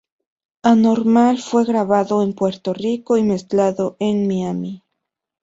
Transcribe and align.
Anormal 0.63 1.37
fue 1.37 1.63
grabado 1.63 2.23
en 2.23 2.33
Puerto 2.33 2.73
Rico 2.73 3.17
y 3.17 3.23
mezclado 3.23 3.97
en 3.99 4.27
Miami. 4.27 4.81